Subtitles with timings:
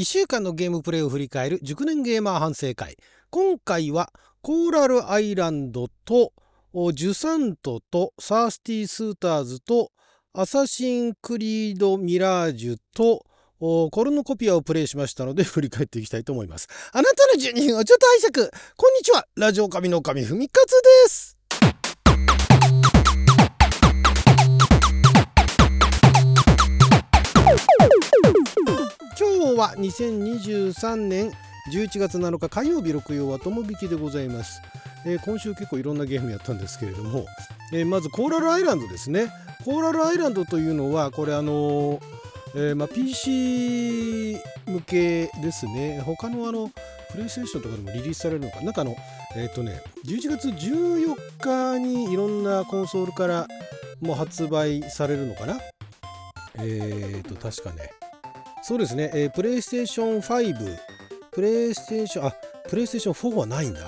[0.00, 2.96] 1週間のゲームプレイを振り返る熟年ゲーマー反省会。
[3.28, 6.32] 今回はコーラルアイランドと
[6.94, 9.92] ジュサントとサースティースーターズと
[10.32, 13.26] アサシンクリードミラージュと
[13.58, 16.68] コルノコピアをプレイしましたので振り返っていきたいと思います。
[16.94, 18.50] あなたの12分をちょっと拝借。
[18.78, 19.26] こんにちは。
[19.36, 20.70] ラジオ神の神ふみかつ
[21.04, 21.39] です。
[29.60, 31.30] は2023年
[31.70, 34.62] 11月7日火曜日六曜はともびきでございます、
[35.04, 37.26] えー、今週結構いろんなゲームやったんですけれども、
[37.70, 39.30] えー、まずコーラルアイランドですね。
[39.66, 42.00] コーラルアイランドというのはこれあのー
[42.54, 46.00] えーまあ、PC 向けですね。
[46.06, 46.70] 他のあの
[47.12, 48.62] プレイステーションとかでもリリースされるのか。
[48.62, 48.96] なんかあの
[49.36, 53.46] えっ、ー、とね11月14日にいろんなコンソールから
[54.00, 55.60] もう発売されるのかな。
[56.56, 57.90] えっ、ー、と確かね。
[58.62, 60.78] そうですね、えー、プレイステーション5
[61.32, 62.32] プレイステーションあ
[62.68, 63.80] プレイステーション4はないんだ。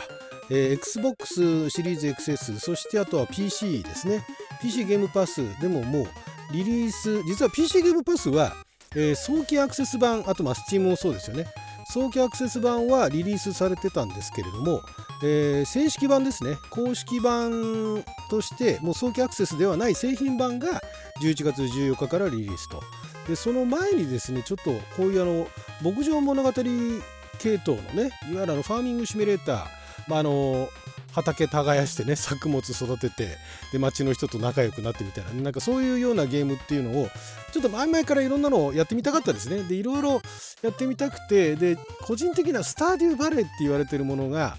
[0.50, 4.24] えー、Xbox シリーズ XS そしてあとは PC ですね。
[4.60, 6.06] PC ゲームパスでももう
[6.52, 8.52] リリース実は PC ゲームパスは、
[8.94, 11.46] えー、早期アクセス版あとまあ Steam もそうですよね。
[11.92, 14.82] 早期アクセス版はリリースされてたんですけれども、
[15.22, 16.56] えー、正式版ですね。
[16.70, 20.80] 公式版としてもう早期アクセスではない製品版が
[21.22, 22.82] 11月14日からリリースと。
[23.28, 25.48] でその前にですねちょっとこういうあの
[25.82, 29.64] 牧場物語系統のねいわゆるあのファーミングシミュレーター、
[30.08, 30.68] まあ、あの
[31.12, 33.36] 畑耕してね作物育てて
[33.72, 37.08] で町の人と仲良くなってみたいななんかそういうようなゲームっていうのを
[37.52, 39.62] ちょっと前々からいろんなのをやってみたかったですね。
[39.64, 40.22] でいろいろ
[40.62, 44.56] やってみたくてで個人的なスターデューバレーって言われてるものが、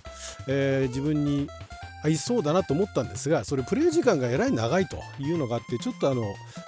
[0.48, 1.50] えー、自分に
[2.04, 6.24] 合いそうだなと思ったんですがそれプレイ時間がえらい長いというのがあってちょっとあの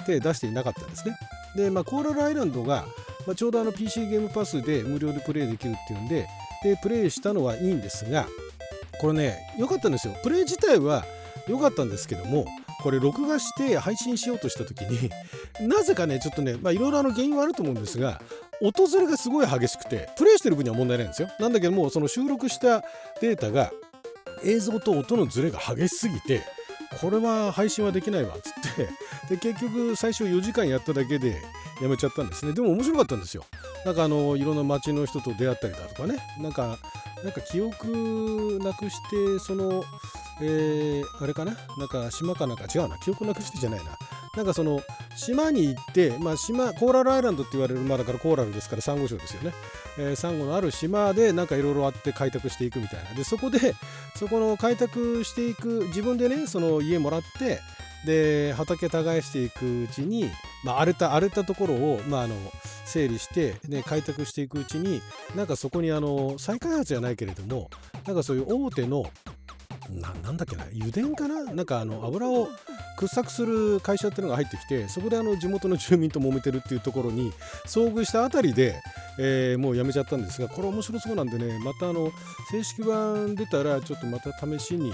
[0.05, 1.15] 手出していなかったんですね。
[1.55, 2.85] でまあコーラルアイランドが、
[3.25, 6.27] まあ、ちょうどあの PC ゲームパスで無料でプレイできるっていうんで
[6.63, 8.27] でプレイしたのはいいんですが
[8.99, 10.15] これね良かったんですよ。
[10.23, 11.05] プレイ自体は
[11.47, 12.45] 良かったんですけども
[12.81, 15.09] これ録画して配信しようとした時に
[15.67, 18.21] なぜかねちょっとねいろいろ原因はあると思うんですが
[18.61, 21.29] 音ずれがすごい激しくてプレイしてる分には問題ないんですよ。
[21.39, 22.83] なんだけどもその収録した
[23.21, 23.71] データが
[24.43, 26.41] 映像と音のずれが激しすぎて
[27.01, 28.89] これは配信はできないわっつって。
[29.35, 31.41] で結局最初4時間やっただけで
[31.81, 32.53] やめちゃったんですね。
[32.53, 33.43] でも面白かったんですよ。
[33.85, 36.17] なんかあのいろんな街の人と出会ったりだとかね。
[36.39, 36.77] なんか
[37.23, 39.83] なんか記憶なくしてその
[40.41, 41.53] えー、あれかな？
[41.77, 42.97] なんか島かなんか違うな。
[42.97, 43.97] 記憶なくしてじゃないな。
[44.35, 44.81] なんかその
[45.15, 49.53] 島に行って、まあ、島コーラルアイランドって言われるまあだからコーラルですからサンゴ礁ですよね、
[49.97, 53.13] えー、サンゴのある島でなんかいろいろあって開拓していくみたいな。
[53.13, 53.75] でそこで
[54.15, 57.61] そこの開拓していく自分でねその家もらって
[58.05, 60.29] で畑耕していくうちに、
[60.63, 62.35] まあ、荒れた荒れたところを、まあ、あの
[62.85, 65.01] 整理して、ね、開拓していくうちに
[65.35, 67.69] なんかそこにあの再開発じゃないけれども
[68.05, 69.05] なんかそういう大手の
[69.89, 71.53] ななんだっけな油田かな？
[71.53, 72.49] なんかあの油を
[72.97, 77.31] 掘削する会社っていうのが入ってきてそこであの地元の住民と揉めてるっていうところに
[77.65, 78.81] 遭遇したあたりで、
[79.19, 82.11] えー、もうやめちゃったんですがこれ面白そうなんでねまたあの
[82.51, 84.93] 正式版出たらちょっとまた試しに、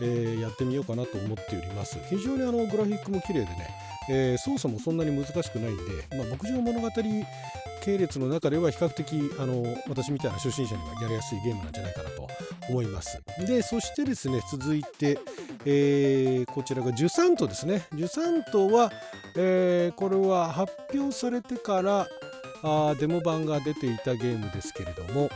[0.00, 1.98] えー、やってみようかなと思っております。
[2.08, 3.68] 非常にあのグラフィックも綺麗でね、
[4.10, 5.82] えー、操作もそんなに難しくないんで、
[6.16, 6.88] まあ、牧場物語
[7.84, 12.28] 系列の中では比較的あの私みたいな初心者にはやりやすいゲームなんじゃないかなと
[12.68, 13.20] 思います。
[13.46, 15.18] でそしてですね続いて、
[15.64, 17.86] えー、こちらがジュサントですね。
[17.94, 18.92] ジュサントは、
[19.36, 22.06] えー、これは発表されてから
[22.62, 25.30] あデモ版が出ていたゲームですけれども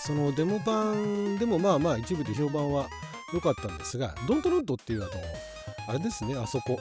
[0.00, 2.88] そのデモ版でもまあまあ一部で評判は
[3.34, 5.10] 良かったんですがドントロッドっていうあの
[5.88, 6.78] あれですねあそこ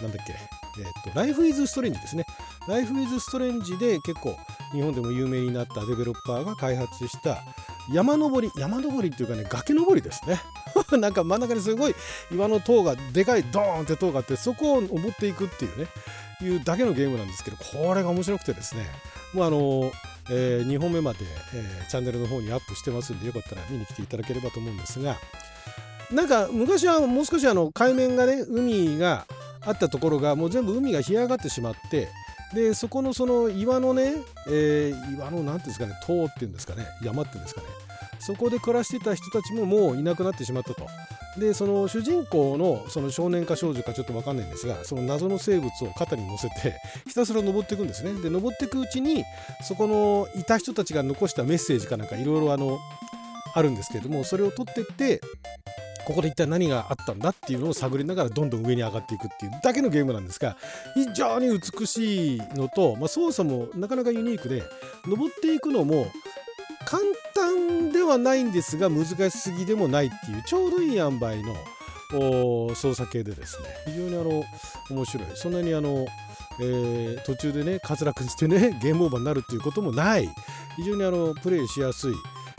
[0.00, 0.34] なんだっけ
[0.78, 2.24] えーと、ライフイズストレンジですね。
[2.66, 4.36] ライフイズストレンジで結構
[4.72, 7.42] 日本でも有名になったデベロッパーが開発した
[7.90, 10.40] 山登り、山登りっていうかね、崖登りですね。
[10.98, 11.94] なんか真ん中にすごい
[12.32, 15.86] 岩の塔が、でかいドーンって塔があって、そこを登っていくっていうね、
[16.42, 18.86] いうだけのゲームなんですけど、これが面白くてですね、
[19.32, 19.92] もうあの
[20.30, 21.18] えー、2本目まで、
[21.54, 25.16] えー、チャンネルの方にアップしてますんで、よかったら見に来ていただければと思うんですが、
[26.12, 29.26] なんか昔はもう少しあの海面がね、海が
[29.64, 32.08] あったところがもう全部海が干上がってしまって
[32.54, 34.14] でそこのその岩のね、
[34.46, 37.66] えー、岩の何ていうんですかね塔っていうんですかね山っていうんですかね
[38.18, 40.86] そこで暮らしてた人たちももういなくなってしまったと。
[41.36, 46.78] でその主人公のその少年か少女かちょっと分かんないんですがその謎の生物を肩に乗せて
[47.08, 49.24] ひたすら登っていくんですねで登っていくうちに
[49.62, 52.78] そこのいた人たちが残したメッセージかなんかいろいろあの
[53.54, 55.22] あるんですけれどもそれを取ってって
[56.04, 60.56] ここで一体何があったんだっていうのを探りながらどんどん上に上がっていくっていうだけのゲームなんですが
[60.94, 64.62] 非常に美しいのと、まあ、操作もなかなかユニークで
[65.06, 66.06] 登っていくのも
[66.84, 67.02] 簡
[67.34, 74.44] 単ではないんですが難しすぎでもないっていうちょうどいい塩梅の操作系でですね非常にあの
[74.90, 75.26] 面白い。
[75.34, 76.06] そんなにあの、
[76.60, 80.28] えー、途中でね滑落してねゲームオーバーになるっていうこともない。
[80.76, 82.14] 非常にあのプレイしやすい。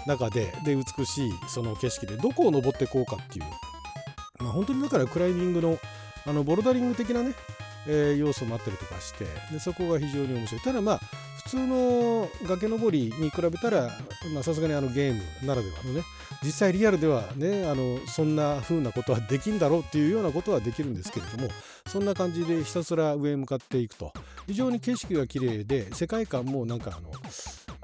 [0.08, 3.46] 中でで美しいその景色でどこを登ってこうかっていう、
[4.40, 5.80] まあ、本当にだからクライミングの
[6.26, 7.34] あのボルダリング的なね、
[7.86, 10.62] えー、要素もあったりとかしてでそこが非常に面白い。
[10.62, 11.00] ただまあ
[11.44, 13.90] 普通の崖登りに比べたら
[14.42, 16.04] さすがにあのゲームならではのね
[16.42, 21.50] 実際リアルではねあのそんな風なことはできんだろうっていうようなことはできるんですけれども
[21.88, 24.14] そんな感じでひたすら上へ向かっていくと。
[24.48, 27.12] 非常に景色が綺麗で世界観もなんかあの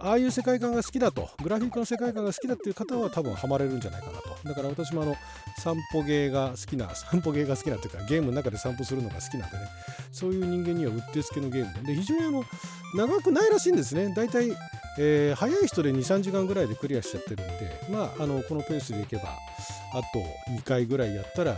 [0.02, 1.30] ああいう世界観が好きだと。
[1.42, 4.30] グラフィックの世界観が好きだっていう方は多分ハマれるんじゃないかなと。
[4.44, 5.16] だから私もあの
[5.58, 9.64] 散歩ゲーが好きな 散歩ゲーが好きなっていうかゲームの中で散歩するのが好きなんでね。
[10.12, 11.94] そういう人間にはうってつけのゲームで。
[11.94, 12.44] で非常にあの
[12.96, 14.14] 長くないらしいんですね。
[14.16, 14.56] 大体、
[14.98, 17.80] えー、早い人で23時間ぐらいでクリアしちゃってるんで。
[17.90, 19.38] まああのこのペースでいけば
[19.94, 20.20] あと
[20.52, 21.58] 2回ぐらいやったら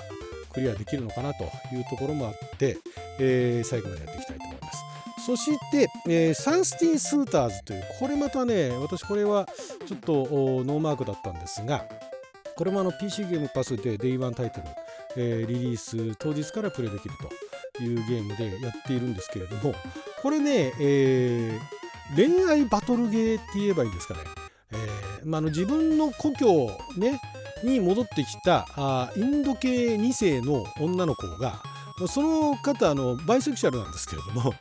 [0.54, 1.44] クリアできるのかなと
[1.74, 2.78] いうところもあって、
[3.20, 4.44] えー、最後までやっていきたいと。
[4.44, 4.51] 思います。
[5.26, 9.48] そして、えー、サンスティースーターズという、これまたね、私これは
[9.86, 11.86] ちょっとノーマークだったんですが、
[12.56, 14.68] これもあの PC ゲームパスで Day1 タイトル、
[15.18, 17.16] えー、リリース当日からプレイできる
[17.78, 19.74] というゲームでやっているんですけれども、
[20.22, 24.20] これね、えー、恋愛バトルゲーって言えばいいんですかね。
[24.74, 27.20] えまあ、の自分の故郷、ね、
[27.64, 31.62] に戻ってきたあインド系2世の女の子が
[32.08, 34.54] その方あのバイセクシャルなんですけれども、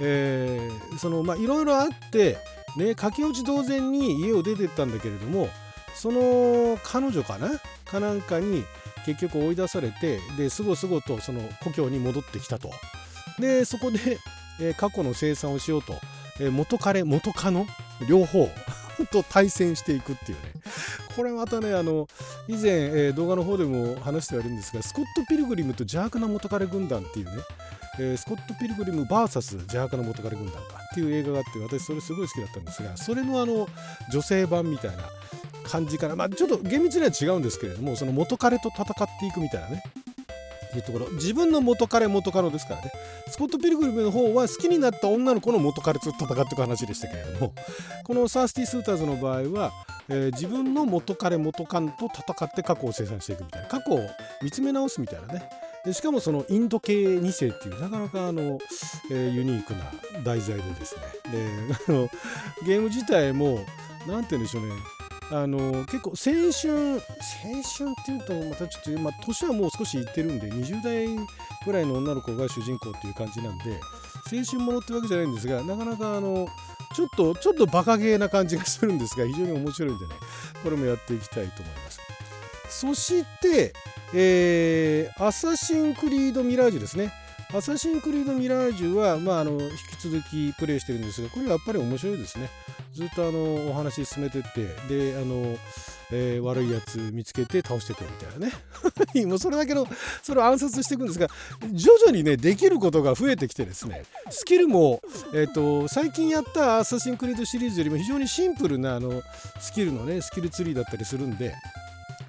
[0.00, 2.38] えー、そのまあいろいろあって
[2.76, 5.48] ね駆け落ち同然に家を出てったんだけれども
[5.94, 7.50] その彼女かな？
[7.84, 8.64] かなんかに
[9.06, 12.70] 結局追い出されてですごすごとその故郷に戻ってきたと。
[13.38, 14.18] でそこで、
[14.60, 15.94] えー、過去の生産をしようと、
[16.40, 17.66] えー、元彼元カノ
[18.08, 18.50] 両方
[19.10, 20.52] と対戦していくっていうね。
[21.18, 22.06] これまたねあの
[22.46, 27.42] 以前、えー、動画の方でも話してはいるんですがスコット・ピルグリムと邪悪な元彼軍団っていうね、
[27.98, 30.60] えー、スコット・ピルグリム VS 邪悪な元彼軍団か
[30.92, 33.66] っていう映画があって私それすごい好きだったんですがそれのあの
[34.12, 34.98] 女性版みたいな
[35.64, 38.84] 感じからまあちょっと厳密には違うんですけれどもその元彼と戦っ
[39.18, 39.82] ていくみたいなね。
[40.76, 41.08] いうところ。
[41.12, 42.92] 自分の元彼元カノですからね。
[43.28, 47.52] スコット・ピルグリムの方は好きになった女の子の元彼と戦っていく話でしたけれども
[48.04, 49.72] このサースティ・スーターズの場合は、
[50.10, 53.68] えー、自分の元彼元カノと戦って過去を生産していくみたいな。
[53.68, 54.00] 過去を
[54.42, 55.48] 見つめ直すみたいなね。
[55.84, 58.58] でしかもそのインド系2世っていうなかなかあの、
[59.10, 59.90] えー、ユニークな
[60.24, 61.02] 題材でですね。
[61.32, 62.10] で
[62.66, 63.64] ゲーム自体も
[64.06, 64.74] 何て言うんでしょうね。
[65.30, 71.06] あの結構青春青春っていうとまたちょっと、まあ、年はもう少しいってるんで20代
[71.66, 73.78] ぐらいの女の子が主人公っていう感じなんで
[74.32, 76.48] 青春ものってわけじゃないんですがなかなかあの
[76.94, 80.14] ちょっとちょっとバカゲーな感じがするんですが非常に面白いんでね
[80.62, 82.00] これもやっていきたいと思います。
[82.68, 83.72] そして、
[84.14, 87.12] えー、アサシンクリードミラージュですね。
[87.54, 92.50] アサシンクリードミラージュは、まあ、あの引き続きプレイしてるんですがこれやっぱり面白いですね。
[92.92, 95.56] ずっとあのお話進めてってであの、
[96.10, 98.52] えー、悪いやつ見つけて倒してくみたいなね。
[99.26, 99.86] もうそれだけの
[100.22, 101.28] それを暗殺していくんですが
[101.72, 105.02] 徐々にねできることが増えてきてですねスキルも、
[105.34, 109.22] えーと、最近やったアサシンクリードシリーズよりも非常にシンプルなあの
[109.60, 111.54] スキルのねスキルツリーだったりするんで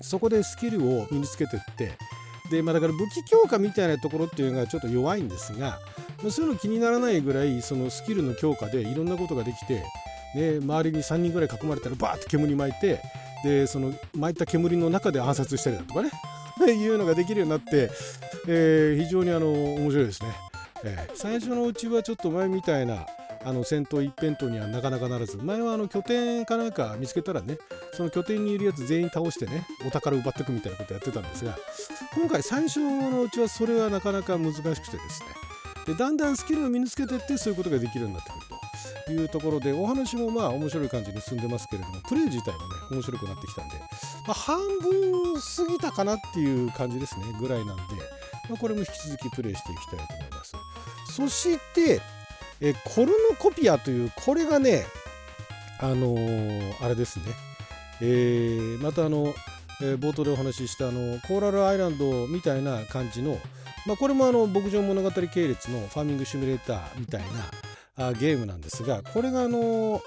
[0.01, 1.97] そこでスキルを身につけていって
[2.49, 5.79] で、まあ、だから武器強化みたいなところっていうのがちょっと弱いんですが、
[6.21, 9.83] まあ、そういうの気にならないぐらいそのスキルの強化でいろんなことができて、
[10.35, 13.01] ね、周りに3人ぐらい囲まれたらバーって煙巻いて
[13.43, 16.11] でその巻いた煙の中で暗殺したりだとかね。
[16.67, 17.89] いうのができるようになって、
[18.47, 20.29] えー、非常にあの面白いですね、
[20.83, 23.05] えー、最初のうちはちょっと前みたいな
[23.45, 27.57] あの戦闘一辺倒にはなかなかならず前はあの拠点かなんか見つけたらね
[27.93, 31.57] その拠点にいるやつ全員倒してねお宝奪ってくみたいなことやってたんですが
[32.15, 34.91] 今回最初のうちはそれはなかなか難しくてです
[35.23, 35.29] ね。
[35.87, 38.58] でだんだんスキルを身につけていってそういうことができるようになってくると。
[39.13, 43.75] いうところでお話もまあ面白い感じに進んでますけれどもプレイ自体はね面白くなってきたんで、
[44.27, 47.81] まあ、半分過ぎたかなっていう感じですねぐらいなんで、
[48.49, 50.55] まあ、これも引き続きプレイしていきたいと思います。
[51.15, 52.01] そして
[52.61, 54.85] えコルノコピアというこれがね
[55.79, 57.25] あのー、あれですね、
[58.01, 59.33] えー、またあの、
[59.81, 63.39] えー、冒頭でお話ししたあのコーラルアイランドみたいな感じの、
[63.85, 67.27] まあ、これもあの牧場物語系列のファーミングシミュレーターみたいな
[67.99, 70.01] あゲームなんですがこれがあの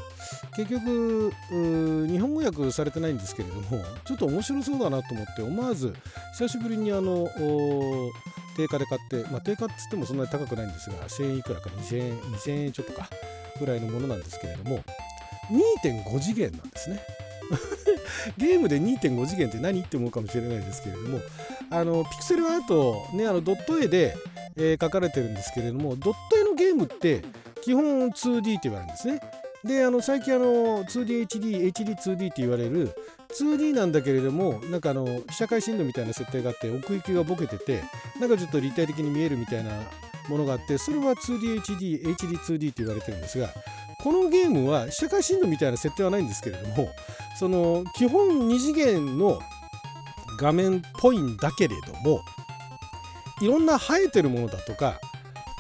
[0.57, 5.95] 結局日本語訳されてないんですけれどもちょっと面白そうだなと思って思わず
[6.39, 7.29] 久しぶりにあの
[8.57, 13.09] 定価で買って、まあ、定価っつってもそんなに高くないんですが1000円いくらか2000円2000円ちょっとか
[13.61, 14.83] ぐらいのものなんですけれども
[15.85, 17.01] 2.5次元なんですね。
[18.39, 21.21] ゲームで2.5次元って何って思うかもしれないですけれども
[21.71, 24.17] あのピクセルアートねあのドット絵で、
[24.57, 27.23] えー、描かれてるんですけれどもドット絵のゲームって
[27.63, 29.21] 基本 2D って言われるんですね。
[29.65, 32.95] であの最近あの 2DHD、HD2D って言われる
[33.39, 37.81] 2D なんだけれどもなんかあの被写界深度みたいな設定があって奥行きがボケてて
[38.21, 39.71] なんかちょっと立体的に見えるみたいな
[40.29, 43.51] ものがあってそれは 2DHD、HD2D って言われてるんですが
[44.03, 46.91] このゲームは被写界深度みたいな設定はないんですけれども
[47.39, 49.41] その基本2次元の
[50.39, 52.21] 画面っぽいんだけれども
[53.41, 55.01] いろんな生えてるものだとか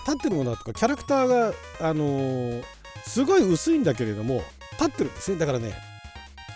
[0.07, 2.63] 立ってるものだとかキャラクターがあのー、
[3.05, 4.43] すごい薄いんだけれども
[4.73, 5.39] 立ってるんですね。
[5.39, 5.73] だからね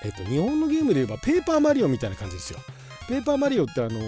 [0.05, 2.59] えっ、と日本のゲームで言えばペーパーマリオみたいな感じですよ。
[3.09, 4.00] ペーパーマリオってあの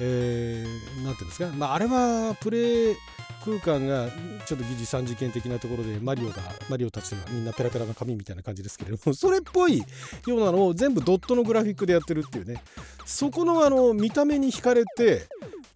[0.00, 2.96] えー、なんていうんですか、まあ、あれはプレイ
[3.44, 4.08] 空間が
[4.46, 6.34] ちょっと疑似三次元的なところでマリオが
[6.68, 9.84] マリオたちがみんなペラペラな紙みたいな感じですけれども それっぽいよ
[10.26, 12.62] うなのを全部ドットのグラフィックでやってるっていうね。
[13.06, 15.26] そこのあの見た目に惹かれて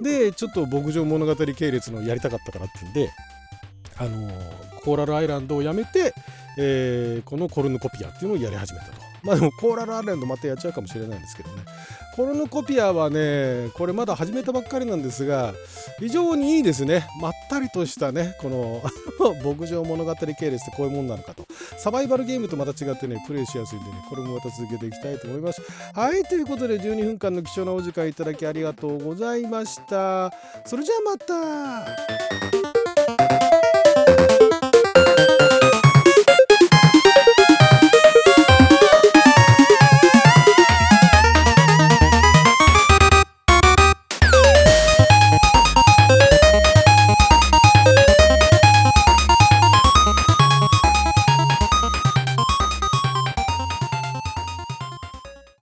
[0.03, 3.11] でちょっと牧場物語系列のやりたかったからってんで
[3.99, 4.31] あの
[4.85, 6.15] コーラルアイランドをやめて、
[6.59, 8.93] えー、このコルヌコピアっていうのをやり始めたと。
[9.23, 11.63] まあでもコーラルアイランドまたやっちゃうかもしれないんですけどね。
[12.17, 15.55] コルヌコピアはねこれまだ始めたばっかりなんですが
[15.99, 17.07] 非常にいいですね。
[17.21, 18.83] まったりとしたねこの
[19.45, 21.47] 牧場物語系列ってこういうもんなのかと。
[21.83, 25.61] サバイバルゲームとまた違ってねプレイしやすいんでねこれもまた続けていきたいと思います。
[25.93, 30.33] はいということで12分間の貴重なお時間いただきありがとうございました。
[30.65, 32.42] それじゃあまた。